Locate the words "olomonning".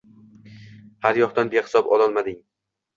1.95-2.45